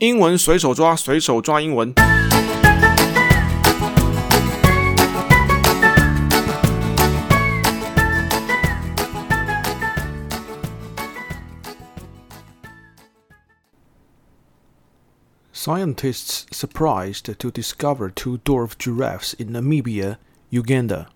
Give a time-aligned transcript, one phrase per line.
[0.00, 1.94] 英文随手抓，随手抓英文。
[15.52, 20.16] Scientists surprised to discover two dwarf giraffes in Namibia,
[20.48, 21.08] Uganda.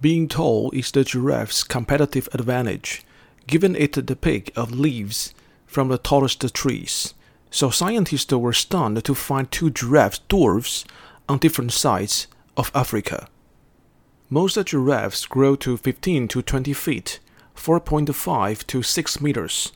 [0.00, 3.02] Being tall is the giraffe's competitive advantage,
[3.46, 5.34] given it the pick of leaves
[5.66, 7.12] from the tallest trees.
[7.52, 10.86] So scientists were stunned to find two giraffe dwarfs
[11.28, 13.28] on different sides of Africa.
[14.30, 17.20] Most giraffes grow to 15 to 20 feet,
[17.54, 19.72] 4.5 to 6 meters.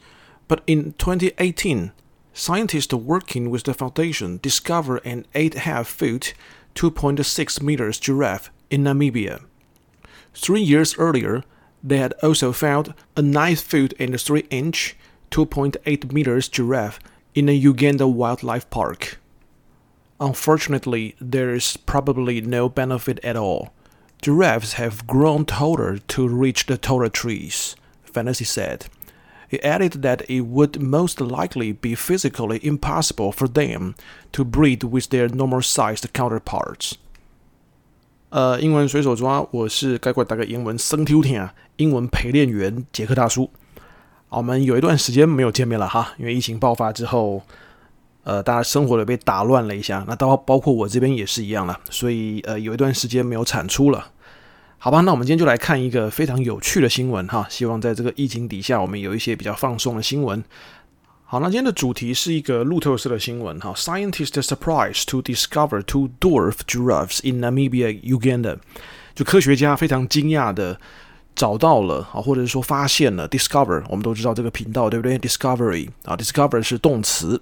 [0.49, 1.93] But in 2018,
[2.33, 6.35] scientists working with the foundation discovered an 8.5 foot,
[6.75, 9.45] 2.6 meters giraffe in Namibia.
[10.33, 11.45] Three years earlier,
[11.85, 14.97] they had also found a 9 foot and 3 inch,
[15.31, 16.99] 2.8 meters giraffe
[17.36, 19.20] in a Uganda wildlife park.
[20.20, 23.70] Unfortunately, there is probably no benefit at all.
[24.22, 28.86] Giraffes have grown taller to reach the taller trees, Fantasy said.
[29.50, 33.96] He added that it would most likely be physically impossible for them
[34.32, 36.94] to breed with their normal sized counterparts.
[38.30, 43.50] 呃，英文随手抓，我是该怪大概英文生听听，英文陪练员杰克大叔。
[44.29, 47.43] 我们有一段时间没有见面了哈，因为疫情爆发之后，
[48.25, 54.09] 呃，大家生活也被打乱了一下，那包包括我这边也是一样了，所以呃，有一段时间没有产出了，
[54.79, 55.01] 好吧？
[55.03, 60.43] 那我们今天就来看一个非常有趣的新闻哈，希望在这个疫情底下，我们有一些比较放松的新闻。
[61.25, 68.59] 好，那今天的主题是一个路透社的新闻哈，Scientists surprised to discover two dwarf giraffes in Namibia, Uganda，
[69.15, 70.79] 就科学家非常惊讶的。
[71.37, 77.39] 找到了啊，或者是说发现了，discover，我们都知道这个频道对不对？discovery 啊，discover 是动词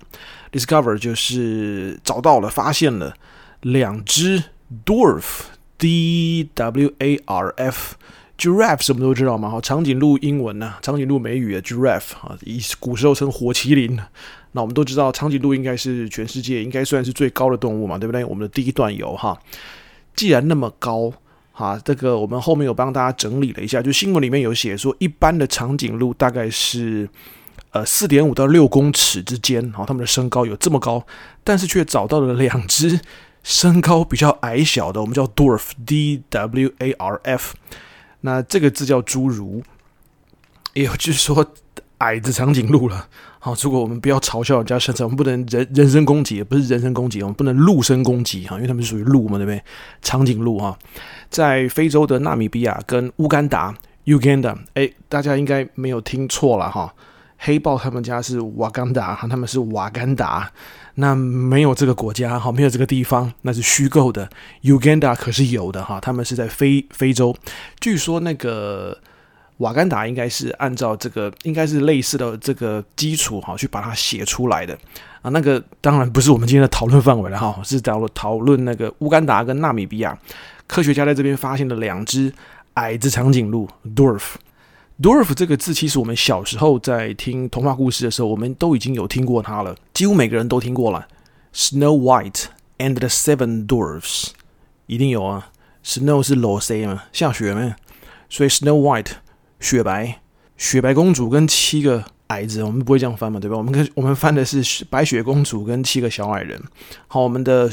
[0.50, 3.14] ，discover 就是找到了、发现了
[3.60, 4.42] 两只
[4.84, 13.96] dwarf，d w a r f，giraffe 我们都知道嘛，哈，长颈鹿英文呢，长颈鹿美语的 giraffe 啊，以古时候称火麒麟。
[14.50, 18.24] 那我们都知道，长颈鹿应该是全世界应该算是最高的动物嘛，对不对？
[18.24, 19.40] 我们的第一段有哈，
[20.16, 21.12] 既然那么高。
[21.56, 27.08] 好，这个我们后面有帮大家整理了一下，就新闻里面有写说，一般的长颈鹿大概是
[27.70, 31.06] 呃四点五到六公尺之间，好，它们的身高有这么高，
[31.44, 32.98] 但是却找到了两只
[33.44, 37.54] 身高比较矮小的，我们叫 dwarf，d w a r f，
[38.22, 39.62] 那这个字叫侏儒，
[40.72, 41.54] 也就是说
[42.04, 43.08] 矮子长颈鹿了。
[43.38, 49.62] 好，如果我们不要嘲笑人家身材，我们不能人人身攻击，也不是人身攻击，我们不能鹿身攻击哈，因为他们是属于鹿嘛，对不对？
[50.02, 50.78] 长颈鹿哈，
[51.28, 53.74] 在非洲的纳米比亚跟乌干达
[54.06, 56.94] （Uganda），哎，大家应该没有听错了哈。
[57.36, 60.50] 黑豹他们家是瓦干达，他们是瓦干达，
[60.94, 64.30] 那没有这个国家哈，没有这个地方，那是虚构的。
[64.62, 67.36] Uganda 可是有的哈，他们是在非非洲，
[67.78, 68.98] 据说那个。
[69.58, 74.76] 瓦干达应该是按照这个，应该是类似的这个基础哈，去把它写出来的
[75.22, 75.30] 啊。
[75.30, 80.18] 那个当然不是我们今天的讨论范围了哈，是讨论讨论那个乌干达跟纳米比亚
[80.66, 82.32] 科学家在这边发现的两只
[82.74, 84.34] 矮子长颈鹿 dwarf。
[85.00, 91.06] dwarf 这个字其实我们小时候在听童话故事的时候，我们都已经有听过它了，几乎每个人都听过了。
[91.54, 92.46] Snow White
[92.78, 94.30] and the Seven Dwarfs
[94.86, 95.50] 一定有啊
[95.84, 97.76] ，Snow 是落雪嘛，下雪嘛，
[98.28, 99.12] 所以 Snow White。
[99.64, 100.20] 雪白，
[100.58, 103.57] 雪白公主跟七个矮子，我们不会这样翻嘛，对吧？
[103.57, 106.63] 我们跟我们翻的是白雪公主跟七个小矮人。
[107.07, 107.70] 好，我们的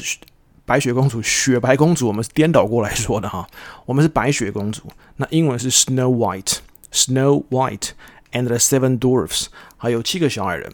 [0.66, 3.46] 白雪公主、雪白公主，我们是颠倒过来说的哈。
[3.86, 4.84] 我们是白雪公主，
[5.18, 7.90] 那英文是 Snow White，Snow White
[8.32, 10.72] and the Seven Dwarfs，还有七个小矮人。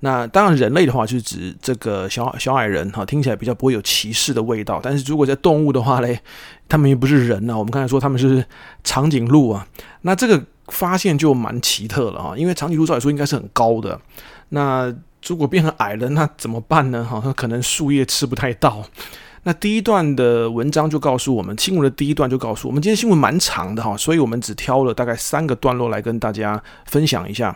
[0.00, 4.80] 那当然，人类的话就是指这个小小矮人哈，听起来比较不会有歧视的味道。
[4.82, 6.20] 但是如果在动物的话嘞，
[6.68, 7.58] 他们又不是人呐。
[7.58, 8.46] 我们刚才说他们是
[8.82, 9.68] 长颈鹿啊，
[10.00, 10.42] 那这个。
[10.68, 14.00] 发现就蛮奇特了哈，因为长颈鹿照理说应该是很高的，
[14.50, 14.94] 那
[15.26, 17.04] 如果变成矮了，那怎么办呢？
[17.04, 18.84] 哈，可能树叶吃不太到。
[19.46, 27.54] 那第一段的文章就告诉我们，新闻的第一段就告诉我们，今天新闻蛮长的哈，所以我们只挑了大概三个段落来跟大家分享一下。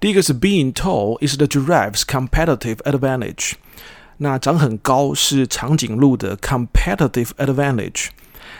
[0.00, 3.52] 第一个是 Being tall is the giraffe's competitive advantage，
[4.16, 8.08] 那长很高是长颈鹿的 competitive advantage。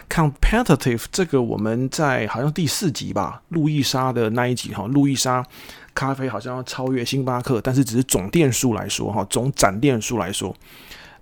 [0.09, 5.45] Competitive 这个我们在好像第四集吧，路易莎的那一集哈，路易莎
[5.95, 10.55] 咖啡好像要超越星巴克，但是只是总店数来说哈，总展店数来说，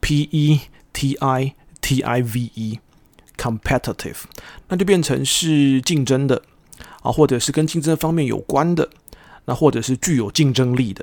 [0.00, 0.60] p e。
[1.00, 4.18] T I T I V E，competitive，
[4.68, 6.42] 那就变成是竞争的
[7.00, 8.86] 啊，或者是跟竞争方面有关的，
[9.46, 11.02] 那或者是具有竞争力的。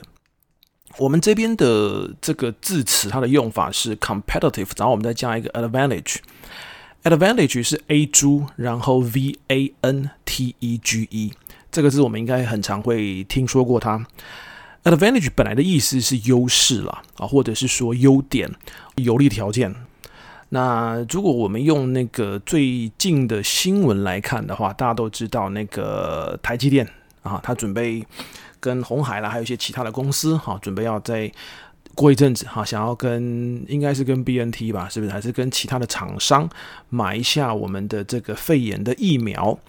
[1.00, 11.34] 我们这边的这个字词，它的用法是 competitive，然后我们再加一个 advantage，advantage 是 A 猪，然后 V A N T E G E，
[11.72, 14.06] 这个字我们应该很常会听说过它。
[14.84, 18.54] Advantage 本来的意思是优势啦，啊，或者是说优点、
[18.98, 19.74] 有利条件。
[20.50, 26.88] 那如果我们用那个最近的新闻来看的话，大家都知道那个台积电
[27.22, 28.06] 啊，它准备
[28.60, 31.30] 跟红海啦，还有一些其他的公司哈，准备要在
[31.96, 35.12] 过一阵子哈，想要跟应该是跟 BNT 吧，是不是？
[35.12, 36.50] 还是跟其他的厂商
[36.90, 39.60] 买一下我们的这个肺炎的疫苗？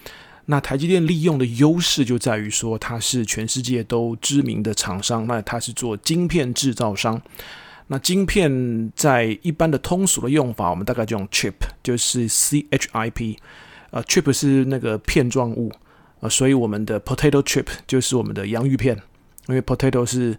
[0.46, 5.26] 那台积电利用的优势就在于说，它是全世界都知名的厂商。
[5.26, 7.20] 那它是做晶片制造商。
[7.88, 13.38] 那晶片在一般的通俗的用法，我们大概就用 chip，就是 C H I P。
[13.90, 15.72] 呃，chip 是那个片状物。
[16.20, 18.96] 呃，所以我们的 potato chip 就是我们的洋芋片，
[19.46, 20.36] 因为 potato 是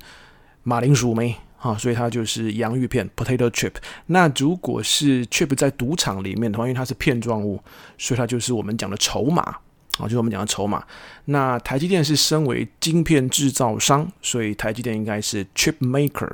[0.64, 3.74] 马铃薯没啊，所以它就是洋芋片 potato chip。
[4.08, 7.64] 那如果是 chip 在赌场里面的话，因为它是片状物，
[7.98, 9.58] 所以它就是我们讲的筹码。
[10.00, 10.84] 啊，就是我们讲的筹码。
[11.26, 16.32] 那台积电是身为晶片制造商，所以台积电应该是 chip maker。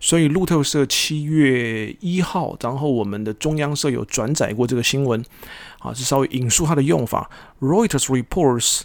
[0.00, 5.24] 所以路透社七月一号，然后我们的中央社有转载过这个新闻，
[5.78, 7.30] 啊，是稍微引述它的用法。
[7.60, 8.80] Reuters reports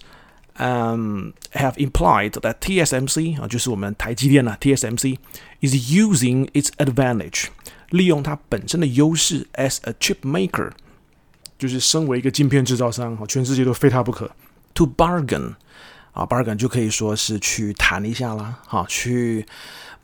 [0.57, 5.17] um have implied that TSMC 啊，就是我们台积电啊，TSMC
[5.61, 7.45] is using its advantage，
[7.89, 10.71] 利用它本身的优势 as a chip maker。
[11.59, 14.31] 就是身为一个晶片制造商，哈，全世界都非他不可。
[14.75, 15.55] To bargain，
[16.13, 19.45] 啊，bargain 就可以说是去谈一下啦，哈，去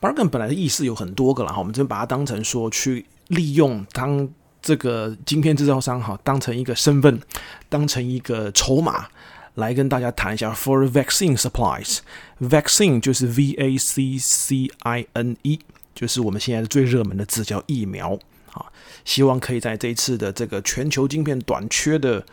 [0.01, 4.27] bargain 本来的意思有很多个了，哈，我们这边把它当成说去利用当
[4.61, 7.21] 这个晶片制造商，哈，当成一个身份，
[7.69, 9.07] 当成一个筹码
[9.53, 10.53] 来跟大家谈一下。
[10.53, 15.59] For vaccine supplies，vaccine 就是 V A C C I N E，
[15.93, 18.19] 就是我们现在的最热门的字叫疫苗。
[18.55, 18.65] 啊，
[19.03, 22.25] 希望可以在这一次的这个全球晶片短缺的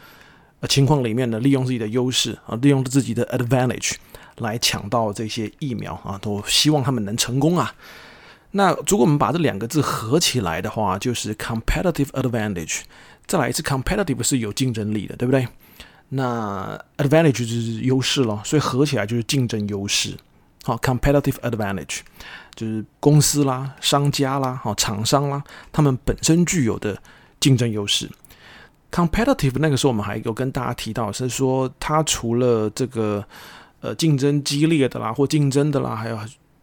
[0.69, 3.94] 情况里面呢，利用自己的优势啊，利用自己的 advantage
[4.39, 7.75] 来抢到这些疫苗啊，都希望他们能成功啊。
[8.53, 12.81] 那如果我们把这两个字合起来的话，就是 competitive advantage。
[13.27, 15.49] 再来一次，competitive 是有竞争力的，对不对？
[16.11, 20.17] 那 advantage 就是优势咯，所以合起来就是竞争优势。
[20.63, 22.01] 好，competitive advantage。
[22.55, 25.43] 就是公司啦、商家啦、好厂商啦，
[25.73, 27.03] 他们本身具有的
[27.41, 28.07] 竞争优势。
[28.91, 33.25] Competitive 那个时候我们还有跟大家提到，是说它除了这个
[33.81, 36.19] 呃竞争激烈的啦，或竞争的啦，还有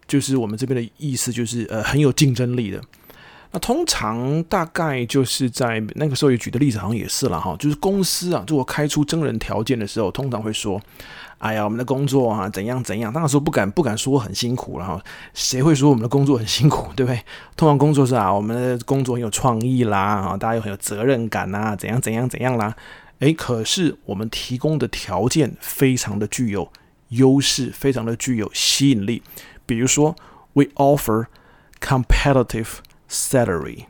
[0.07, 2.79] 就是我们这边的意思就是呃很有竞争力的。
[3.51, 10.79] 那通常大概就是在那个时候也举的例子好像也是了哈，就是公司啊，如果开出征人条件的时候，通常会说。
[11.39, 13.13] 哎呀，我们的工作啊，怎样怎样？
[13.13, 15.01] 当然说不敢不敢说很辛苦了哈，
[15.33, 17.23] 谁会说我们的工作很辛苦，对不对？
[17.55, 22.75] 通常工作是啊，我们的工作很有创意啦，啊，大家又很有责任感呐，怎样怎样怎样啦？
[23.19, 26.69] 诶，可是我们提供的条件非常的具有
[27.09, 29.23] 优势，非常的具有吸引力。
[29.65, 30.13] 比如说
[30.51, 31.27] ，we offer
[31.79, 32.67] competitive
[33.09, 33.85] salary，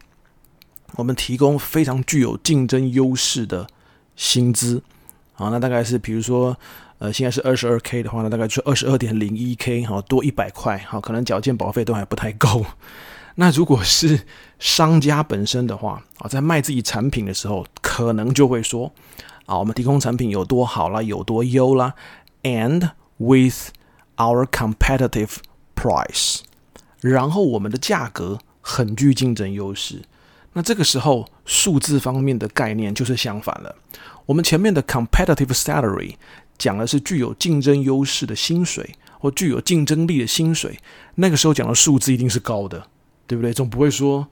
[0.98, 3.66] 我们提供非常具有竞争优势的
[4.16, 4.84] 薪资。
[5.36, 6.56] 啊，那大概是比如说。
[7.00, 12.66] 呃，现在是二十二 K 的话呢，大概就是二十二点零一 K，好，多一百块，好，可能缴健保费都还不太够。
[13.36, 14.20] 那如果是
[14.60, 18.92] 商家本身的话，啊，在卖自己产品的时候，可能就会说，
[19.46, 21.94] 啊，我们提供产品有多好啦，有多优啦
[22.44, 23.70] ，and with
[24.18, 25.38] our competitive
[25.74, 26.40] price，
[27.00, 30.02] 然后我们的价格很具竞争优势。
[30.52, 33.74] 那这个时候，数字方面的概念就是相反了。
[34.26, 36.16] 我们前面的 competitive salary
[36.60, 40.78] 讲的是具有竞争优势的薪水，或具有竞争力的薪水。
[41.16, 42.86] 那个时候讲的数字一定是高的，
[43.26, 43.52] 对不对？
[43.52, 44.28] 总不会说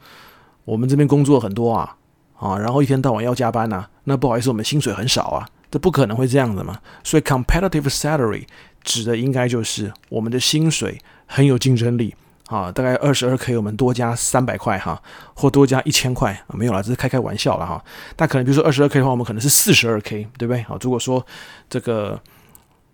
[0.66, 1.96] 我们这边工作很多啊，
[2.36, 3.90] 啊，然后一天到晚要加班啊。
[4.04, 6.80] 那不好意思，我们薪水很少啊，这不可能会这样的嘛。
[7.04, 8.44] 所以 competitive salary
[8.84, 12.14] 指的应该就是我们的薪水很有竞争力。
[12.48, 15.02] 啊，大概二十二 K，我们多加三百块哈，
[15.34, 17.84] 或多加一千块啊，没有啦，这是开开玩笑了哈。
[18.16, 20.64] 但可能比如说二十二 K 的话，我们可能是四十二 K，对不对？
[20.64, 21.26] 好，如果说
[21.70, 22.18] 这个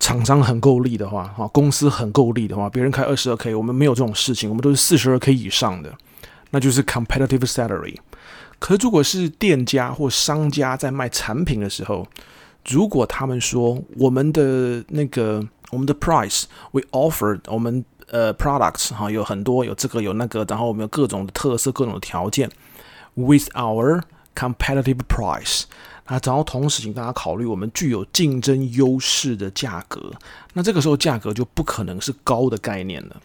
[0.00, 5.92] 厂商很够力的话，哈，公司很够力的话，别人开二十二 K，我们没有这种事情，我们都是四十二 K 以上的，
[6.50, 7.96] 那就是 competitive salary。
[8.58, 12.04] 可是如果是店家或商家在卖产品的时候，
[12.68, 17.84] 如果他们说我们的那个我们的 price，we offer 我们。
[18.10, 22.50] 呃，products 哈，有很多，有这个有那个，然后我们有各种的特色，各种的条件
[23.14, 24.02] ，with our
[24.34, 25.62] competitive price，
[26.04, 30.12] 啊，然后同时请大家考虑我们具有竞争优势的价格，
[30.52, 33.20] 那这个时候价格就不可能是高的概念了，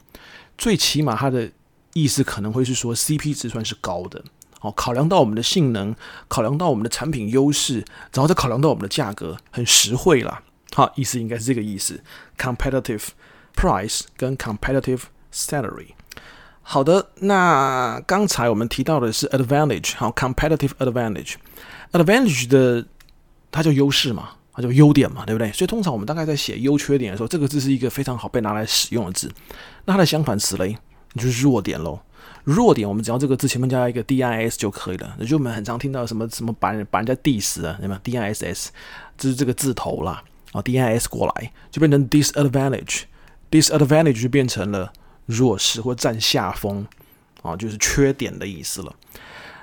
[0.58, 1.52] 最起码它的
[1.94, 4.24] 意思可能会是说 CP 值算是高的，
[4.62, 5.94] 哦，考量到我们的性能，
[6.28, 7.84] 考量到我们的产品优势，
[8.14, 10.42] 然后再考量到我们的价格很实惠啦，
[10.74, 12.02] 好，意思应该是这个意思
[12.38, 13.10] ，competitive。
[13.60, 15.02] Price 跟 competitive
[15.34, 15.88] salary。
[16.62, 21.34] 好的，那刚才我们提到的是 advantage，好，competitive advantage。
[21.92, 22.86] advantage 的
[23.52, 25.52] 它叫优势嘛，它叫优点嘛，对不对？
[25.52, 29.30] 所以通常我们大概在写优缺点的时候，这个字是一个非常好被拿来使用的字。
[29.84, 30.78] 那它的相反词嘞，
[31.16, 32.00] 就是弱点喽。
[32.46, 35.18] 弱点我们只要这个字前面加一个 dis 就可以了。
[35.20, 38.70] 也就我们很常听到什么什么把人把人家 diss 啊，对吗？diss
[39.18, 40.24] 这是这个字头啦，
[40.54, 43.02] 啊，dis 过来就变成 disadvantage。
[43.52, 44.92] Disadvantage 就变成了
[45.26, 46.86] 弱势或占下风，
[47.42, 48.96] 啊，就是缺点的意思了。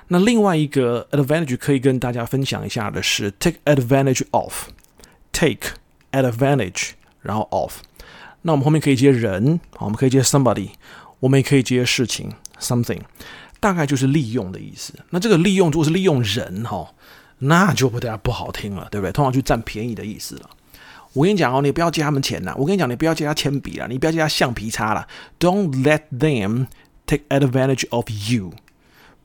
[0.09, 5.71] 那另外一个 advantage 可以跟大家分享一下的是 take advantage of，take
[6.11, 6.91] advantage，
[7.21, 7.79] 然后 of。
[8.43, 10.69] 那我们后面可以接人，我们可以接 somebody，
[11.19, 13.01] 我们也可以接事情 something，
[13.59, 14.93] 大概就是利用的意思。
[15.09, 16.93] 那这个利用如果是利用人哈，
[17.39, 19.11] 那就不大家不好听了，对不对？
[19.11, 20.49] 通常就占便宜的意思了。
[21.17, 22.53] 我跟你讲哦，你不要借他们钱呐！
[22.55, 25.07] 我跟你讲，你不要借他铅笔了，你不要借他橡皮擦了。
[25.39, 26.67] Don't let them
[27.07, 28.51] take advantage of you。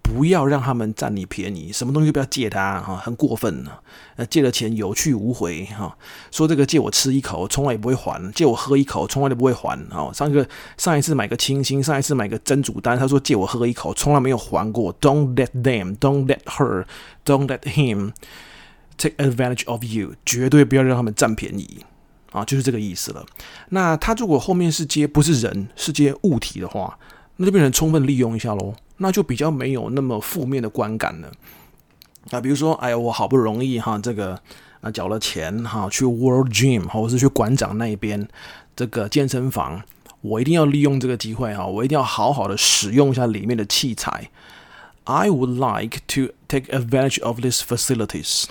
[0.01, 3.73] 不要让他们占你便宜，什么东西不要借他哈，很过分呢。
[4.17, 5.95] 呃，借了钱有去无回哈。
[6.31, 9.79] 说这个借我吃一口，从来也不会还；借我喝一口，从来都不会还。
[9.91, 14.99] 哦，上一个上一次买个清新，上一次买个珍煮丹，他说借我喝一口，从来没有还过。
[14.99, 16.87] Don't let them, don't let her,
[17.27, 18.13] don't let him。
[19.03, 21.85] Take advantage of you，绝对不要让他们占便宜
[22.31, 23.27] 啊，就是这个意思了。
[23.71, 26.97] 那他如果后面是接不是人，是接物体的话，
[27.39, 31.33] 那就变成充分利用一下喽，那就比较没有那么负面的观感了。
[32.31, 34.41] 啊，比如说，哎呀，我好不容易哈，这个
[34.83, 38.29] 啊缴了钱哈，去 World Gym 或者是去馆长那边
[38.77, 39.83] 这个健身房，
[40.21, 44.31] 我一定要利用这个机会哈，我一定要好好的使用一下里面的器材。
[45.03, 48.45] I would like to take advantage of these facilities.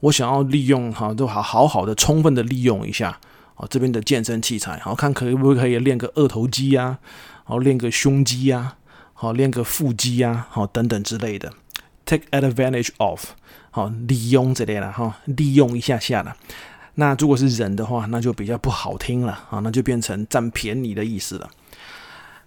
[0.00, 3.18] 我想要利用哈，都好好好的充分的利用一下
[3.54, 6.98] 啊，这边的健身器材，好看可不可以练个二头肌呀，
[7.44, 8.76] 好练个胸肌呀，
[9.12, 11.52] 好练个腹肌呀，好等等之类的。
[12.06, 13.24] Take advantage of，
[13.70, 16.34] 好利用这类了哈，利用一下下了。
[16.94, 21.48] 那如果是人的话，那就比较不好听了啊，那就变成占便宜的意思了。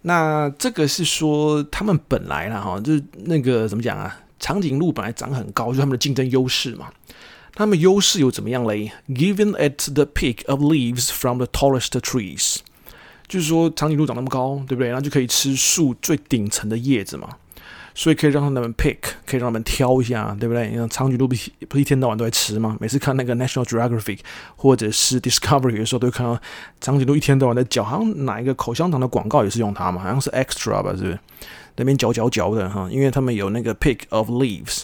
[0.02, 4.20] 那这个是说他们本来了哈，就是那个怎么讲啊？
[4.40, 6.88] 长颈鹿本来长很高，就是他们的竞争优势嘛。
[7.56, 12.58] 他们优势又怎么样嘞？Given at the peak of leaves from the tallest trees，
[13.28, 14.88] 就是说长颈鹿长那么高，对不对？
[14.88, 17.30] 然后就可以吃树最顶层的叶子嘛，
[17.94, 20.74] 所以可以让他们 pick，可以让他们挑一下，对不对？
[20.76, 21.36] 像长颈鹿不
[21.70, 22.76] 不一天到晚都在吃吗？
[22.80, 24.20] 每次看那个 National Geographic
[24.56, 26.42] 或者是 Discovery 的时候，都会看到
[26.82, 31.20] 长颈鹿一天到晚在嚼，好像哪一个口香糖的广告也是用它嘛，好像是 Extra 吧，是不是？
[31.76, 34.84] 那边嚼嚼嚼的哈，因为他们有那个 pick of leaves。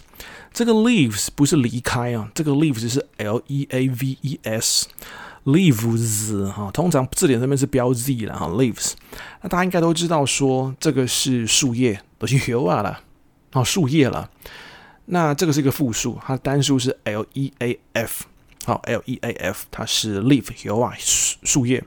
[0.53, 8.93] 这个 leaves 不是离开啊，这个 leaves 是 L E A V E S，leaves 哈，通常字典上面是标 Z 了哈，leaves。
[9.41, 13.01] 那大家应该都知道说这个是树叶，都是叶啊了，
[13.53, 14.29] 哦树叶了。
[15.05, 18.25] 那这个是一个复数，它单数是 L E A F，
[18.65, 21.83] 好，L E A F，它是 leaf 叶啊，树树叶。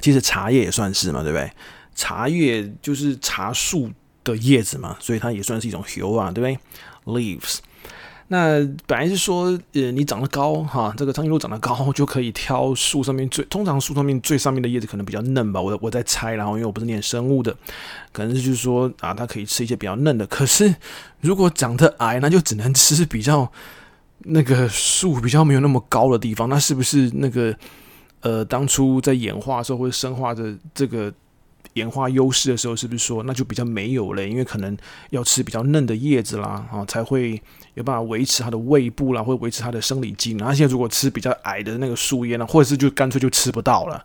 [0.00, 1.50] 其实茶叶也算是嘛，对不对？
[1.94, 3.90] 茶叶就是茶树
[4.22, 6.58] 的叶子嘛，所以它也算是一种叶啊，对不对
[7.08, 7.58] ？Leaves。
[8.30, 17.56] 那本来是说，呃，你长得高哈，这个长颈鹿长得高就可以挑树上面最，通常树上面最上面的叶子可能比较嫩吧，我我在猜，然后因为我不是念生物的，
[18.12, 20.26] 可能是就是说啊，它可以吃一些比较嫩的。
[20.26, 20.74] 可是
[21.22, 23.50] 如果长得矮，那就只能吃比较
[24.18, 27.56] 那个树比较没有那么高的地方，那是不是那个
[28.20, 31.10] 呃，当初在演化的时候或者生化的这个？
[31.74, 34.26] 演化优势的时候，是不是说那就比较没有了？
[34.26, 34.76] 因为可能
[35.10, 37.40] 要吃比较嫩的叶子啦，啊，才会
[37.74, 40.48] 有办法维持它的胃部啦，或维持它的生理机能。
[40.48, 44.04] 那现在如果吃比较矮的那个树叶呢，或者是就干脆就吃不到了，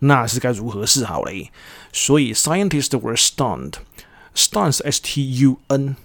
[0.00, 1.50] 那是该如何是好嘞？
[1.92, 5.96] 所以 scientists were stunned，stunned s t u n，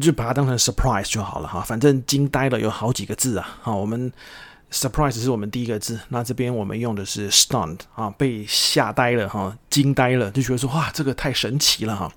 [0.00, 1.60] 就把它当成 surprise 就好了哈。
[1.60, 4.12] 反正惊呆了有好几个字啊，好，我们。
[4.70, 12.12] Surprise 是我们第一个字，那这边我们用的是 stunned 啊，被吓呆了哈，惊呆了，就觉得说哇，这个太神奇了哈，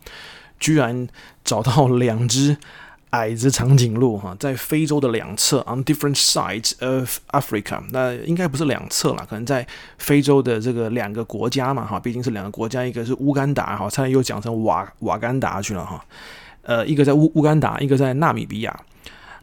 [0.60, 1.08] 居然
[1.46, 2.58] 找到两只
[3.12, 9.66] 矮子长颈鹿哈，在非洲的两侧，on different sides of Africa，那应该不是两侧啦，可能在
[9.98, 16.04] 非洲的这个两个国家嘛哈，毕竟是两个国家，一个是乌干达哈，差点又讲成瓦瓦干达去了哈，
[16.64, 18.78] 呃，一个在乌乌干达，一个在纳米比亚。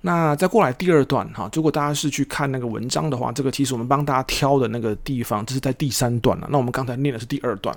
[0.02, 6.46] 那再过来第二段哈，如果大家是去看那个文章的话，这个其实我们帮大家挑的那个地方，这是在第三段了。
[6.50, 7.76] 那我们刚才念的是第二段。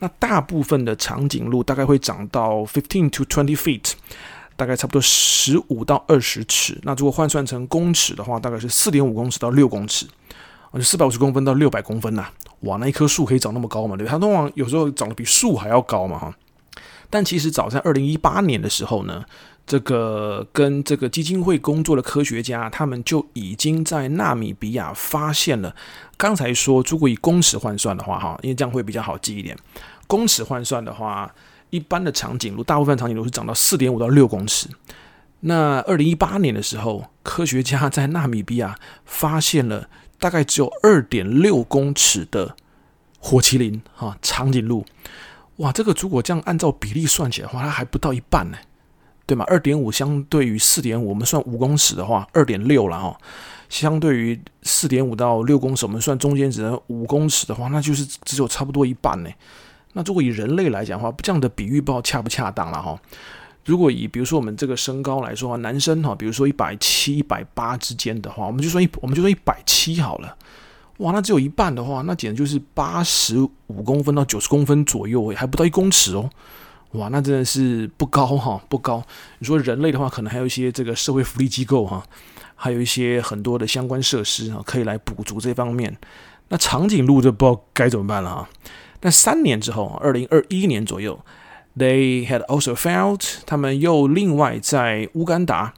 [0.00, 3.92] 那大部分的长颈鹿大概会长到 fifteen to twenty feet，
[4.56, 6.76] 大概差不多十五到二十尺。
[6.82, 10.04] 那如果换算成公尺的话，大概是四点五公尺到六公尺，
[10.74, 12.26] 就四百五十公分到六百公分呐、
[12.62, 13.96] 哇，那一棵树可以长那么高嘛？
[13.96, 16.34] 对，它通常有时候长得比树还要高嘛哈。
[17.08, 19.24] 但其实早在二零一八年的时候呢。
[19.66, 25.74] 这个跟这个基金会工作的科学家，他们就已经在纳米比亚发现了。
[26.16, 29.56] 刚才说，如果以公尺换算的话，哈，因为这样会比较好记一点。
[30.06, 31.32] 公尺换算的话，
[31.70, 34.68] 一般的长颈鹿，大部分长颈鹿是长到四点五到六公尺。
[35.40, 39.88] 那二零一八年的时候，科学家在纳米比亚发现了
[40.18, 42.54] 大概只有二点六公尺的
[43.18, 44.84] 火麒麟，哈，长颈鹿。
[45.56, 48.58] 哇，这个如果这样按照比例算起来的话，它还不到一半呢。
[49.32, 49.46] 对嘛？
[49.48, 53.16] 二点五相对于四点五，我们算五公尺的话，二点六了哈。
[53.70, 59.30] 相对于四点五到六公尺，我们算中间只能五公尺的话，那就是只有差不多一半呢。
[59.94, 63.00] 那如果以人类来讲的话，这样的比喻不知道恰不恰当了哈。
[63.64, 70.36] 如果以比如说我们这个身高来说，男生哈，比如说一百七、一百八之间的话，我们就说一我们就说一百七好了。
[70.98, 76.28] 哇，那只有一半的话，那简直就是八十五公分到九十公分左右，还不到一公尺哦。
[76.92, 79.02] 哇，那真的是不高哈，不高。
[79.38, 82.02] 你说人类的话，可能还有一些这个社会福利机构哈，
[82.54, 85.96] 还有一些很多的相关设施啊，可以来补足这方面。
[86.48, 88.48] 那长颈鹿就不知道该怎么办了哈。
[89.00, 91.18] 那三年之后，二零二一年左右
[91.78, 95.72] ，they had also found，他们又另外在乌干达。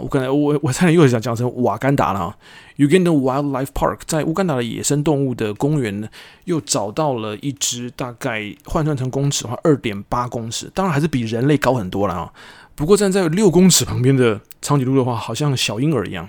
[0.00, 2.36] 我刚才我我差点又想讲成瓦干达了啊。
[2.76, 6.08] Uganda Wildlife Park 在乌干达的野生动物的公园呢，
[6.44, 12.32] 又找到了一只大概换算成公尺的话，二点八公尺，当然还是比人类高很多了啊。
[12.74, 16.28] 不过站在六公尺旁边的长颈鹿的话，好像小婴儿一样，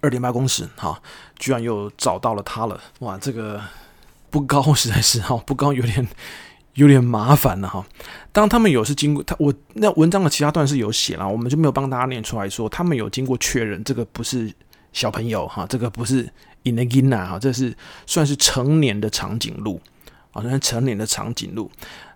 [0.00, 1.00] 二点八公尺，哈，
[1.38, 2.80] 居然又找到了它了。
[2.98, 3.60] 哇，这个
[4.30, 6.06] 不高，实在是哈，不高，有点。
[6.76, 7.84] 有点麻烦了哈。
[8.32, 14.52] 当他们有是经过他，我那文章的其他段是有写了，我们就没有帮大家念出来说，他们有经过确认，这个不是
[14.92, 16.26] 小朋友哈，这个不是
[16.64, 17.74] inagina 哈，这是
[18.06, 19.80] 算是成年的长颈鹿
[20.32, 21.70] 啊，算是成年的长颈鹿。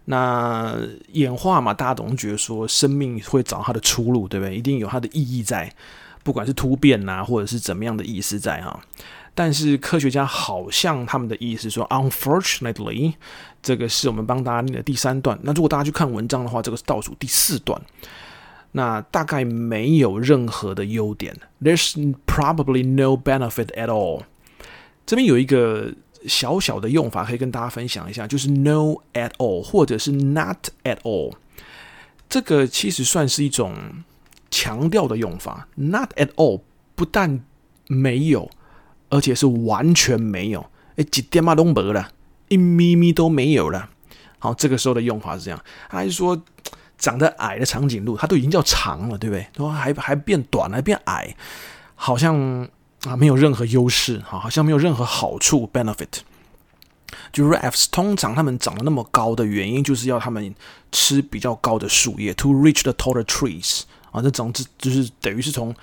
[0.06, 0.76] 那
[1.12, 4.56] 演化嘛，大家总觉得说生命会找它的出路，对不对？
[4.56, 5.72] 一定有它的意义在，
[6.24, 8.80] 不管是突变呐，或者是怎么样的意思在哈。
[9.32, 13.14] 但是科学家好像他们的意思说，unfortunately，
[13.62, 15.38] 这个是我们帮大家念的第三段。
[15.42, 17.80] 那如果大家去看文章的话，这个是倒数第四段。
[18.72, 24.22] 那大概没有任何的优点，there's probably no benefit at all。
[25.04, 25.92] 这边有一个
[26.26, 31.34] 小小的用法可以跟大家分享一下，就是 no at all 或者是 not at all。
[32.28, 33.74] 这个其实算是一种
[34.50, 36.60] 强调的用法，not at all
[36.94, 37.44] 不但
[37.88, 38.48] 没有。
[39.12, 40.60] 而且是完全没有，
[40.94, 42.12] 哎，一点嘛都没了，
[42.50, 43.88] 一咪咪都没有了。
[44.38, 45.58] 好，这个时候的用法是这样，
[45.88, 46.38] 还是说
[46.98, 49.40] 长得矮的长颈鹿，它都已经叫长了，对不对？
[49.56, 51.34] 然后还还变短，还变矮，
[51.94, 52.68] 好像
[53.04, 56.20] 啊没有任何优势，好，好像没有任何好处 benefit。
[57.32, 60.54] Giraffes 通常它们长得那么高的原因，就是要它们
[60.90, 63.82] 吃比较高的树叶，to reach the taller trees。
[64.10, 65.74] 啊，这长子就是等于是从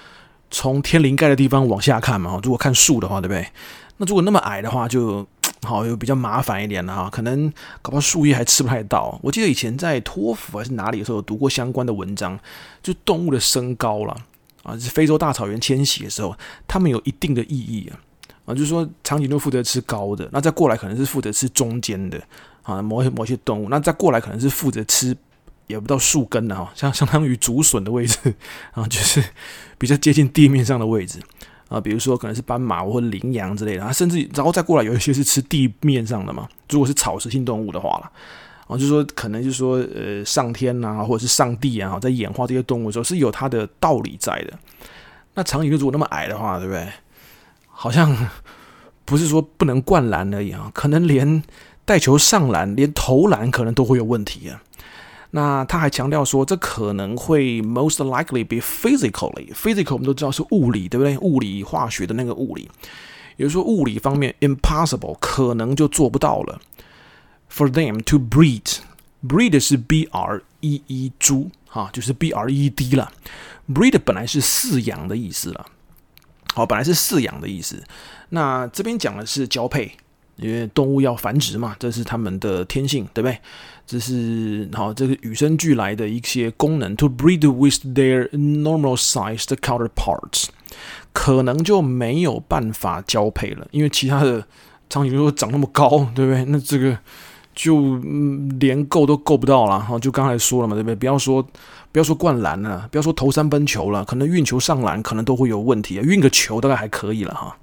[0.51, 3.47] 从天灵盖的地方往下看嘛，如果看树的话，对不对？
[3.97, 5.25] 那如果那么矮的话，就
[5.67, 7.51] 好有比较麻烦一点了哈，可能
[7.81, 9.19] 搞不好树叶还吃不太到。
[9.21, 12.39] 我记得以前在托福还是哪里的时候有读过相关的文章，
[12.81, 14.17] 就动物的身高了
[14.63, 16.35] 啊，是非洲大草原迁徙的时候，
[16.67, 17.99] 它们有一定的意义啊
[18.45, 22.21] 啊，就是说长颈鹿负责吃高的，那再过来可能是负责吃中间的
[22.63, 25.15] 啊，某些某些动物，那再过来可能是负责吃
[25.67, 28.33] 也不到树根的哈，像相当于竹笋的位置
[28.71, 29.23] 啊，就是
[29.77, 31.19] 比较接近地面上的位置。
[31.69, 36.47] 啊，比如说可能是斑马或羚羊之类的，啊，甚至然后再过来有一些是吃地面上的嘛。
[36.69, 38.11] 如果是草食性动物的话了，
[38.67, 44.53] 啊，就说可能就是说呃上天啊，或者是上帝啊，在演化这些动物的时候是有它的道理在的。
[45.33, 46.87] 那长颈鹿如果那么矮的话，对不对？
[47.67, 48.15] 好像
[49.05, 51.43] 不是说不能灌篮而已啊，可能连
[51.85, 54.61] 带球上篮、连投篮可能都会有问题啊。
[55.31, 61.17] 那他还强调说，这可能会 most likely be physically physical，我们都知道是物理，对不对？
[61.19, 62.69] 物理化学的那个物理，
[63.35, 66.59] 也就是说物理方面 impossible 可能就做不到了。
[67.51, 73.11] For them to breed，breed 是 b r e e 猪哈，就是 b r e d 了。
[73.73, 75.65] breed 本来是饲养的意思了，
[76.53, 77.83] 好，本来是饲养的意思。
[78.29, 79.91] 那这边讲的是交配，
[80.37, 83.39] 因为动物要繁殖嘛，这是他们的天性，对不对？
[83.87, 90.47] 这是好，这个与生俱来的一些功能，to breed with their normal sized counterparts，
[91.13, 94.45] 可能就没有办法交配了，因为其他的
[94.89, 96.43] 长颈鹿长那么高，对不对？
[96.43, 96.97] 那这个
[97.55, 99.79] 就、嗯、连够都够不到了。
[99.79, 100.93] 哈，就刚才说了嘛，对不对？
[100.93, 101.41] 不要说
[101.93, 106.03] 不要说灌篮了，不要说投三分球了，可能运球上篮可能都会有问题啊。
[106.03, 107.57] 运个球大概还可以了哈。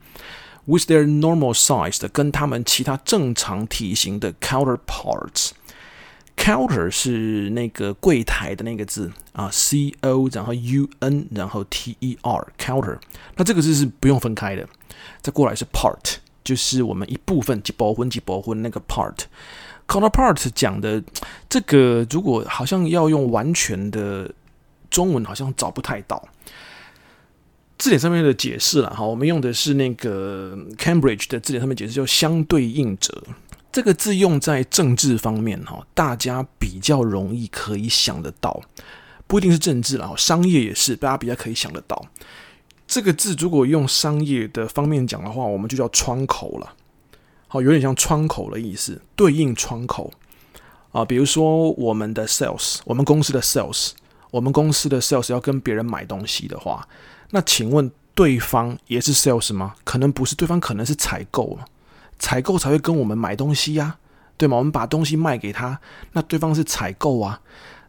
[0.65, 5.51] With their normal sized，跟他们其他正常体型的 counterparts。
[6.45, 12.99] Counter 是那个柜台的那个字啊，C O 然后 U N 然后 T E R counter，
[13.37, 14.69] 那这个字是不用分开的。
[15.23, 19.21] 再过来是 part，就是我们一部分几包分几包分那个 part。
[19.89, 21.03] Counterpart 讲的
[21.49, 24.31] 这个，如果好像要用完全的
[24.91, 26.29] 中文，好像找不太到
[27.79, 28.91] 字典上面的解释了。
[28.91, 33.23] 哈，我们用的是那个 Cambridge 的字典上面解释，叫相对应者。
[33.75, 38.63] 这个字用在政治方面，哈，大家比较容易可以想得到，
[39.27, 42.07] 不一定是政治啦，商业也是，大家比较可以想得到。
[42.87, 46.73] 这个字如果用商业的方面讲的话，我们就叫窗口了，
[47.49, 50.13] 好，有点像窗口的意思，对应窗口
[50.93, 51.05] 啊。
[51.05, 53.91] 比如说我们的 sales，我们公司的 sales，
[54.31, 56.89] 我们公司的 sales 要跟别人买东西的话，
[57.31, 59.75] 那请问对方也是 sales 吗？
[59.83, 61.65] 可能不是，对方可能是采购了。
[62.19, 63.97] 采购才会跟我们买东西呀，
[64.37, 64.57] 对吗？
[64.57, 65.79] 我们把东西卖给他，
[66.13, 67.41] 那对方是采购啊。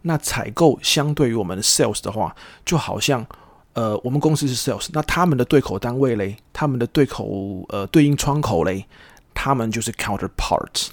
[0.07, 3.25] 那采购相对于我们的 sales 的话，就好像
[3.73, 8.85] 呃，我们公司是 sales，那他们的对口单位嘞，他们的对口呃对应窗口嘞，
[9.33, 10.89] 他们就是 counterpart，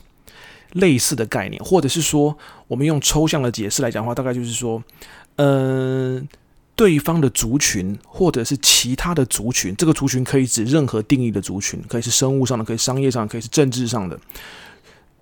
[0.72, 4.82] 类似的概念，或者是说，我们用抽象的解释来讲的话，大概就是说，
[5.36, 6.26] 嗯、
[6.74, 14.18] 对方的族群，或者是其他的族群，这个族群可以指任何定义的族群，可以是生物上的，可以商业上的，可以是政治上的。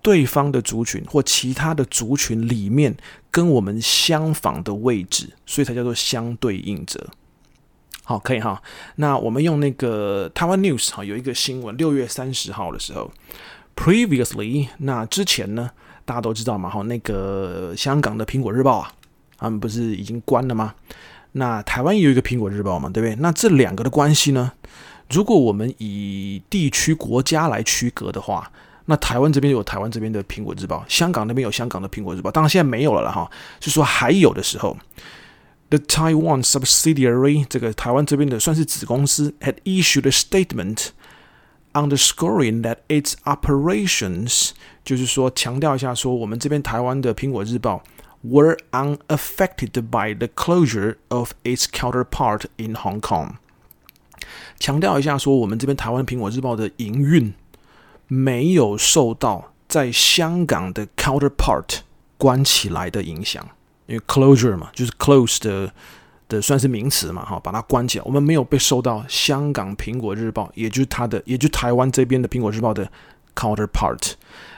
[0.01, 2.95] 对方的族群或其他的族群里面
[3.29, 7.07] 跟我们相仿的位置，所以才叫做相对应者。
[8.03, 8.59] 好，可以哈。
[8.95, 13.11] 那我们用那个台湾 News 哈，有一个新闻，六月三十号的时候
[13.75, 15.69] ，Previously，那之前呢，
[16.03, 18.91] 大家都知道嘛，哈，那个香港的苹果日报啊，
[19.37, 20.73] 他们不是已经关了吗？
[21.33, 23.15] 那台湾也有一个苹果日报嘛，对不对？
[23.21, 24.51] 那这两个的关系呢？
[25.09, 28.51] 如果我们以地区国家来区隔的话，
[28.85, 32.31] 那台湾这边有台湾这边的苹果日报，香港那边有香港的苹果日报。
[32.31, 34.77] 当然现在没有了了哈，是说还有的时候
[35.69, 40.87] ，the Taiwan subsidiary 这个台湾这边的算是子公司，had issued a statement
[41.73, 44.51] underscoring that its operations，
[44.83, 47.83] 就是说强调一下说我们这边台湾的苹果日报。
[48.23, 53.35] Were unaffected by the closure of its counterpart in Hong Kong。
[54.59, 57.33] 强调一下，说我们这边台湾苹果日报的营运
[58.07, 61.79] 没有受到在香港的 counterpart
[62.17, 63.43] 关起来的影响，
[63.87, 65.73] 因为 closure 嘛，就是 close 的
[66.27, 72.87] 的算是名词嘛，哈，把它关起来，我们没有被受到香港苹果日报，也就是它的，也就是台湾这边的苹果日报的
[73.35, 74.13] counterpart，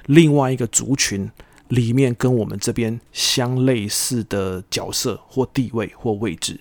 [0.07, 1.31] 另外一个族群。
[1.73, 6.59] 里面跟我们这边相类似的角色或地位或位置，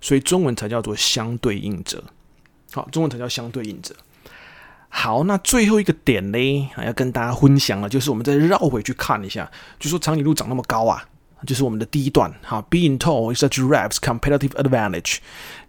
[0.00, 2.02] 所以中文才叫做相对应者。
[2.72, 3.94] 好，中文才叫相对应者。
[4.88, 11.08] 好，那最后一个点呢，要跟大家分享了，就是我们再绕回去看一下，就说长颈鹿长那么高啊，
[11.46, 12.32] 就是我们的第一段。
[12.42, 15.18] 哈，Being tall is a giraffe's competitive advantage,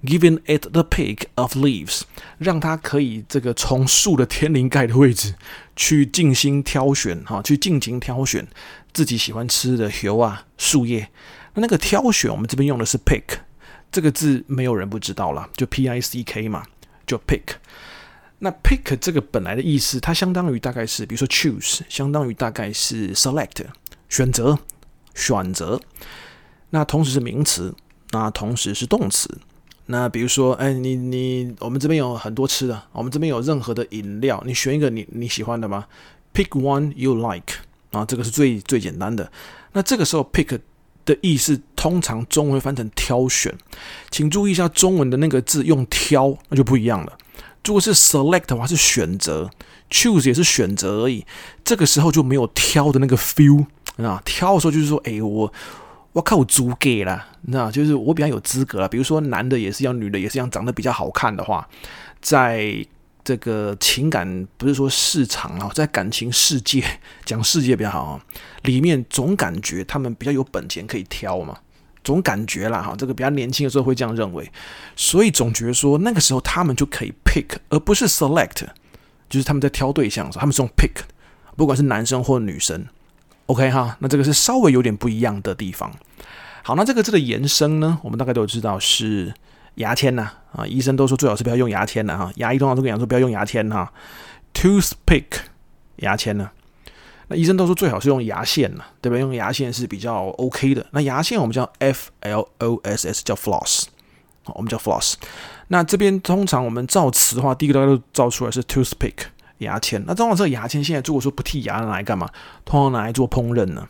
[0.04, 2.02] giving it the pick of leaves，
[2.38, 5.36] 让它可以这个从树的天灵盖的位置
[5.76, 8.48] 去静心挑选，哈，去尽情挑选
[8.94, 11.10] 自己喜欢吃的叶啊树叶。
[11.54, 13.24] 那那个挑选，我们这边用的是 pick
[13.92, 16.64] 这个字，没有人不知道了，就 P I C K 嘛，
[17.08, 17.56] 就 pick。
[18.42, 23.66] 那 pick 这个本来的意思，它相当于大概是，比如说 choose，相当于大概是 select，
[24.08, 24.58] 选择，
[25.14, 25.80] 选择。
[26.72, 27.74] 那同时是名词，
[28.12, 29.40] 那同时是动词。
[29.88, 35.88] 那比如说，哎，你你，我们这边有很多吃的，我们这边有任何的饮料，你选一个你你喜欢的吧
[36.32, 37.56] ？Pick one you like，
[37.90, 39.32] 啊，这个是最最简单的。
[39.74, 40.60] 那这个时候 pick
[41.06, 43.58] 的意思，通常中文会翻成挑选，
[44.12, 47.18] 请注意一下中文的那个字用挑，那就不一样了。
[47.66, 49.50] 如果是 select 的话是选择
[49.92, 51.26] ，choose 也是选择而已。
[51.64, 53.66] 这个时候就没有挑的那个 feel
[54.06, 54.22] 啊。
[54.26, 55.52] 挑的时候就是说，哎、我
[56.14, 58.88] 我靠，我足给了，那就是我比较有资格了。
[58.88, 61.68] 比如说男的也是一样，女的也是一样，长得比较好看的话，
[62.22, 62.86] 在
[63.24, 66.84] 这个情感不是说市场啊，在感情世界
[67.26, 68.22] 讲世界比较好啊，
[68.64, 71.58] 里面总感觉他们比较有本钱可以挑嘛。
[72.02, 74.50] 总感觉啦，哈，这个比较年轻的时候会这样认为，
[74.96, 78.66] 所以总觉得说那个时候他们就可以 pick，而不是 select，
[79.30, 81.02] 就是他们在挑对象的时候，他们是用 pick，
[81.58, 82.84] 不管是男生或女生
[83.50, 85.92] ，OK 哈，那这个是稍微有点不一样的地方。
[86.62, 89.34] 好，那这个字的延伸呢，我们大概都知道是
[89.76, 93.92] 牙签呐，啊，医生都说最好是不要用牙签的哈，牙医通常都跟你讲说不要用牙签哈
[94.54, 95.26] ，toothpick，
[95.96, 96.52] 牙签呢。
[97.32, 99.18] 那医生都说最好是用牙线呢，对不？
[99.18, 100.86] 用牙线是比较 OK 的。
[100.92, 103.86] 那牙线我们叫 F L O S S，叫 floss，
[104.44, 105.14] 好，我们叫 floss。
[105.68, 109.14] 那这边通常我们造词的话，第一个大家都造出来是 toothpick，
[109.60, 110.04] 牙签。
[110.06, 112.28] 那通常这个牙签现在如果说不剔牙拿来干嘛？
[112.66, 113.88] 通常拿来做烹饪呢？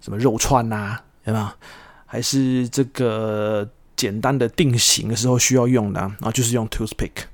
[0.00, 1.56] 什么肉串呐，对吧？
[2.04, 6.30] 还是这个简单的定型的时候需要用的啊？
[6.32, 7.24] 就是用 toothpick。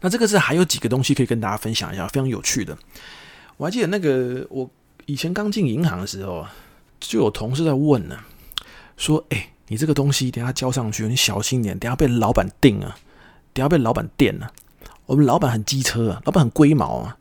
[0.00, 2.76] 那这个是还有几个东西可以跟大家分享一下，非常有趣的。
[3.56, 4.68] 我还记得那个，我
[5.06, 6.46] 以前刚进银行的时候，
[6.98, 8.18] 就有同事在问呢，
[8.96, 12.96] 说：“哎，你这个东西等下交上去，你小心点，等下被老板定啊，
[13.52, 14.50] 等下被老板电了。
[15.12, 17.14] 我们老板很机车啊，老板很龟毛啊，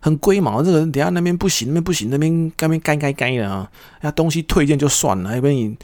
[0.00, 0.64] 很龟毛。
[0.64, 5.76] 这个人等下那边不行，那边不行，那边该边该该该的啊，那东西退件就算了，还被你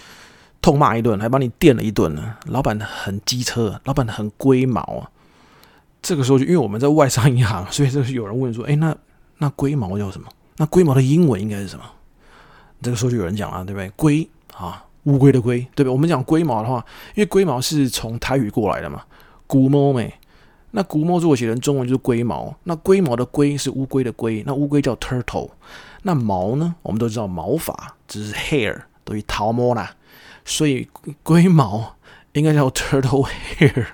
[0.61, 2.35] 痛骂一顿，还把你电了一顿呢。
[2.46, 5.09] 老板很机车，老板很龟毛啊。
[6.03, 8.96] 这个时候就因为我们在外商银行，所以就是有人问说：哎，那？
[9.38, 10.29] 那龟毛叫什么？
[10.57, 11.85] 那龟毛的英文应该是什么？
[12.83, 13.88] 这个时候就有人讲了，对不对？
[13.94, 15.88] 龟啊，乌龟的龟，对不对？
[15.90, 19.03] 我们讲龟毛的话，因为龟毛是从台语过来的嘛，
[19.46, 20.12] 龟毛咩？
[20.73, 22.55] 那龟毛如果写成中文就是龟毛。
[22.65, 25.51] 那龟毛的龟是乌龟的龟，那乌龟叫 turtle。
[26.03, 26.75] 那毛呢？
[26.83, 29.95] 我们都知道毛发，只是 hair 等于桃毛啦，
[30.45, 30.89] 所以
[31.23, 31.95] 龟毛
[32.33, 33.87] 应该叫 turtle hair。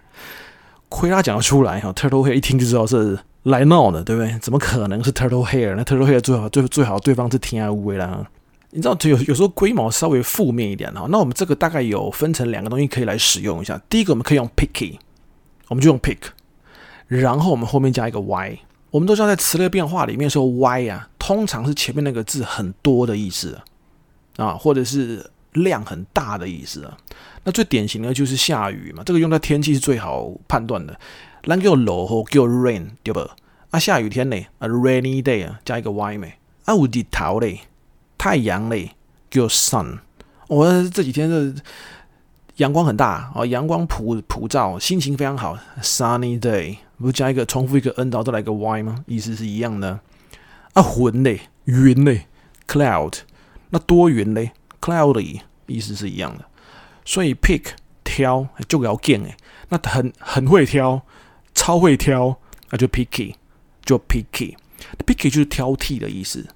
[0.89, 3.19] 亏他讲得出来哈，turtle hair 一听就知道是。
[3.45, 4.37] 来闹的，对不对？
[4.41, 5.75] 怎么可能是 turtle hair？
[5.75, 8.27] 那 turtle hair 最好最最好对方是天乌龟啦。
[8.71, 11.07] 你知道，有有时候龟毛稍微负面一点哈。
[11.09, 13.81] 那我们这个大概有分成两个东西可以来使用一下。
[13.89, 14.99] 第一个我们可以用 picky，
[15.69, 16.19] 我们就用 pick，
[17.09, 18.61] 然后我们后面加一个 y。
[18.91, 23.61] 我们都知道在词类变化里面说 y 啊，通常是前面那个字很多的意思
[24.37, 26.97] 啊，或者是量很大的意思啊。
[27.45, 30.99] 那最典型的就是下雨嘛，这个用在天气是最好判断的。
[31.43, 33.21] 咱叫落雨叫 rain 对不？
[33.71, 36.29] 啊，下雨天呢，啊 rainy day 啊，加一个 y 没？
[36.65, 37.61] 啊，有日头嘞，
[38.17, 38.93] 太阳嘞
[39.31, 39.99] 叫 sun。
[40.47, 41.55] 我、这几天的
[42.57, 46.79] 阳光很大哦，阳光普普照，心情非常好，sunny day。
[46.99, 49.05] 不是加一个重复一个 n，然后再来一个 y 吗？
[49.07, 50.01] 意思是一样的。
[50.75, 52.27] 啊，云嘞，云嘞
[52.67, 53.21] ，cloud。
[53.71, 56.45] 那多云嘞，cloudy，意思是一样的。
[57.05, 57.65] 所以 pick
[58.05, 59.37] 挑就要见诶，
[59.69, 61.03] 那很很会挑。
[61.55, 62.39] 超会挑，
[62.71, 63.35] 那就 picky，
[63.85, 66.47] 就 picky，picky 就是挑剔的意思。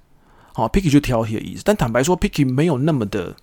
[0.53, 1.61] 好，picky 就挑剔的意思。
[1.65, 3.35] 但坦白说，picky 没有那么的，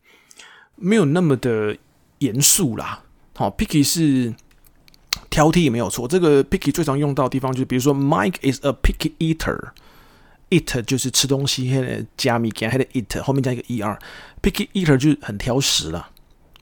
[0.76, 1.76] 没有那么的
[2.20, 3.02] 严肃啦。
[3.36, 4.34] 好，picky 是
[5.28, 6.06] 挑剔没有错。
[6.08, 16.08] 这个 picky 最常用到的地方就是，比如说，Mike is a picky eater，eat 就是吃东西，还得加米加，还得 eat 后面加一个 er，picky eater 就是很挑食了。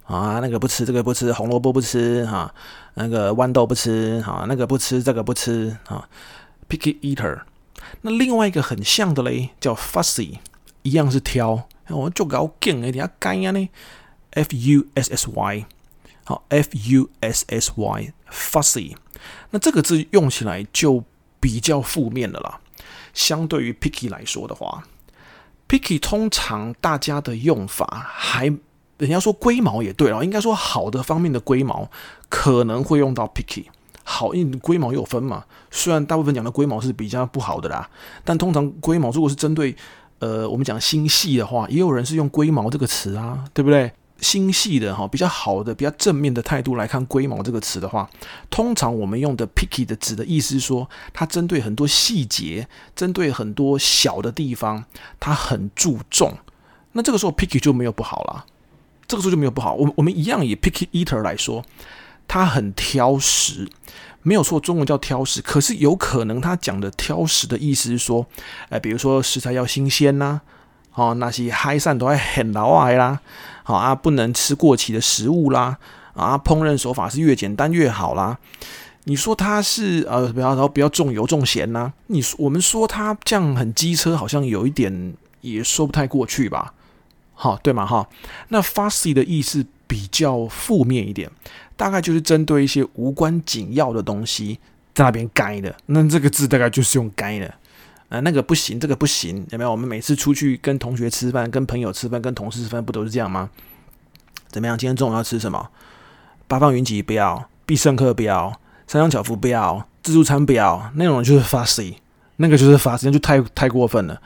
[0.04, 2.54] 啊，那个不吃，这个不吃，红萝卜不吃，哈、
[2.94, 6.08] 那个豌豆不吃，哈、那个不吃，这个不吃，哈、啊
[6.66, 7.40] ，picky eater。
[8.00, 10.38] 那另外一个很像的嘞，叫 fussy，
[10.82, 13.68] 一样是挑，我就搞劲哎，点下干呀呢
[14.30, 15.66] ？F U S S Y，
[16.28, 18.94] 好，F U S S Y，fussy。
[19.48, 21.02] 那这个字用起来就
[21.40, 22.60] 比较负面的啦，
[23.14, 24.84] 相对于 picky 来说的话
[25.66, 28.44] ，picky 通常大家的用法还，
[28.98, 31.90] 人家说龟毛也对了，应该说好的方面的龟毛
[32.28, 33.64] 可能会用到 picky。
[34.04, 37.88] 好，因为龟毛有分嘛，虽然大部分讲的龟毛是比较不好的啦，
[38.22, 39.74] 但通常龟毛如果是针对
[40.18, 43.90] 呃我们讲心细的话，也有人是用龟毛这个词啊，对不对？
[44.20, 48.08] 心细的哈，比较好的、比较正面的态度来看“龟毛”这个词的话，
[48.50, 54.84] 通常我们用的 “picky” 的指的意思是说，它针对很多细节，针对很多小的地方，
[55.20, 56.36] 它很注重。
[56.92, 58.46] 那这个时候 “picky” 就没有不好了，
[59.06, 59.74] 这个时候就没有不好。
[59.74, 61.64] 我我们一样以 “picky eater” 来说，
[62.26, 63.68] 他很挑食，
[64.22, 65.40] 没有错，中文叫挑食。
[65.40, 68.26] 可是有可能他讲的挑食的意思是说，
[68.68, 70.40] 哎，比如说食材要新鲜呐、
[70.98, 73.20] 哦，那些海产都要很老爱啦。
[73.62, 75.78] 好啊，不能吃过期的食物啦！
[76.14, 78.36] 啊，烹饪手法是越简单越好啦。
[79.04, 81.92] 你说它是呃，不要，然后不要重油重咸呐？
[82.08, 86.74] 你说我们说它这样很机车，好像有一点也说不太过去吧？
[87.34, 87.86] 好，对嘛？
[87.86, 88.08] 哈，
[88.48, 91.30] 那 fussy 的意思比较负面一点，
[91.76, 94.58] 大概就是针对一些无关紧要的东西
[94.94, 95.72] 在那边该的。
[95.86, 97.54] 那这个字大概就是用该的。
[98.08, 99.70] 啊，那个不行，这个不行，有没有？
[99.70, 103.50] 我们每次出去跟同学吃饭、跟朋友吃饭、跟同事吃饭，不都是这样吗？
[104.48, 104.78] 怎么样？
[104.78, 105.68] 今天中午要吃什么？
[106.46, 111.96] 八方云集不要，必胜客不要，三江巧福不要，自助餐不要，那种就是 fussy，
[112.36, 114.18] 那个就是 fussy，就太太过分了。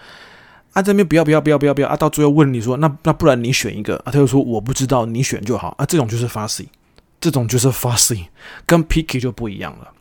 [0.74, 1.96] 啊，这边不要不要不要不要不要啊！
[1.96, 4.06] 到最后问你说，那那不然你选一个啊？
[4.06, 5.84] 他就说我不知道，你选就好啊。
[5.84, 6.68] 这种就是 fussy，
[7.20, 8.26] 这种就是 fussy，
[8.64, 9.92] 跟 picky 就不一样了。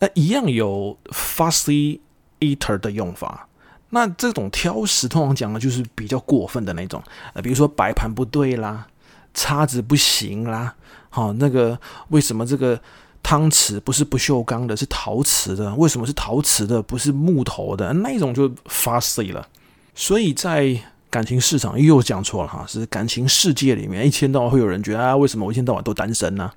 [0.00, 2.00] 那一样有 fussy。
[2.42, 3.48] Eater 的用法，
[3.90, 7.02] 那这种挑食通常讲的就是比较过分的那种，
[7.32, 8.86] 呃，比如说摆盘不对啦，
[9.32, 10.74] 叉子不行啦，
[11.08, 11.78] 好、哦，那个
[12.08, 12.78] 为什么这个
[13.22, 15.74] 汤匙不是不锈钢的，是陶瓷的？
[15.76, 17.92] 为什么是陶瓷的，不是木头的？
[17.92, 19.46] 那一种就 fussy 了。
[19.94, 20.76] 所以在
[21.10, 26.50] 感情市场又讲错了哈，是感情世界里面，一天到晚会有人觉得啊，为什么我一天到晚都单身呢、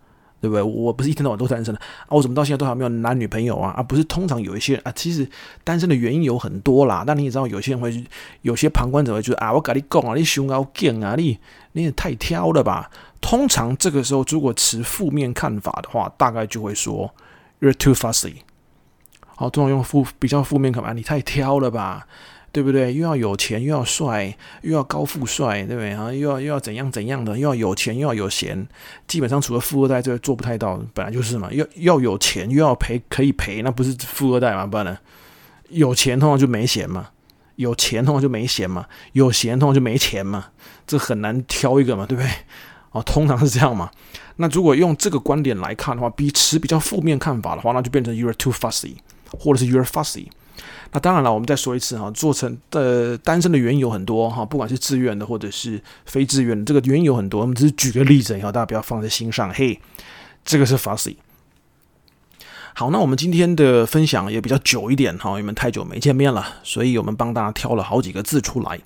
[0.45, 0.61] 对不对？
[0.61, 2.09] 我不是一天到晚都单身的啊！
[2.09, 3.71] 我怎么到现在都还没有男女朋友啊？
[3.71, 5.27] 啊，不是，通常有一些啊，其实
[5.63, 7.03] 单身的原因有很多啦。
[7.05, 8.05] 但你也知道，有些人会，
[8.43, 11.39] 有些旁观者会觉得啊，我跟你讲啊，你胸高劲啊，你
[11.71, 12.91] 你也太挑了吧？
[13.19, 17.11] 通常这个时候，如果持负面看法的话，大概就会说
[17.59, 18.35] you're too fussy。
[19.25, 22.07] 好，通常用负比较负面看法，你太挑了吧？
[22.55, 22.93] 对不对？
[22.93, 25.91] 又要有钱，又要帅，又要高富帅，对不对？
[25.91, 27.37] 啊，又要又要怎样怎样的？
[27.37, 28.65] 又要有钱，又要有闲。
[29.09, 31.51] 基本上除了富二代，这个做不太到，本来就是嘛。
[31.51, 34.65] 要要有钱，又要赔，可以赔，那不是富二代嘛？
[34.65, 34.97] 不然呢？
[35.67, 37.09] 有钱通常就没闲嘛，
[37.57, 40.45] 有钱通常就没闲嘛，有闲通常就没钱嘛。
[40.87, 42.31] 这很难挑一个嘛，对不对？
[42.91, 43.91] 哦，通常是这样嘛。
[44.37, 48.93] 那如果用这个观点来看的话，比持比较负面看法的话，那就变成 you are too fussy，
[49.37, 50.27] 或者是 you are fussy。
[50.95, 57.41] 那当然了，我们再说一次哈，做成的单身的原因有很多哈，不管是自愿的或者是非自愿的，这个原因有很多。
[57.41, 59.53] 我们只是举个例子，哈大家不要放在心上。
[59.53, 59.77] 嘿，
[60.45, 61.17] 这个是 fussy。
[62.73, 68.79] 好，那我们今天的分享也比较久一点哈，因为太久没见面了，所以我们帮大家挑了好几个字出来。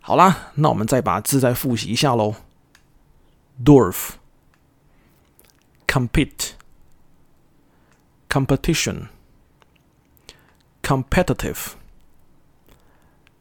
[0.00, 2.36] 好啦，那我们再把字再复习一下喽。
[3.62, 4.12] Dwarf,
[5.86, 6.52] compete,
[8.30, 9.08] competition。
[10.83, 11.75] competitive,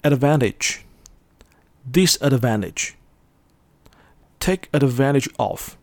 [0.03, 0.81] advantage,
[1.91, 2.95] disadvantage,
[4.39, 5.77] take advantage of,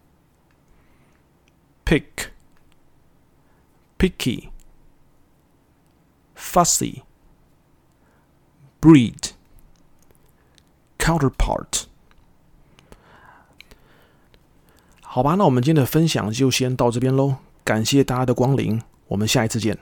[1.86, 2.32] pick,
[3.98, 4.50] picky,
[6.36, 7.04] fussy,
[8.82, 9.32] breed,
[10.98, 11.86] counterpart。
[15.02, 19.80] 好吧，那我们今天的分享就先到这边喽，感谢大家的光临，我们下一次见。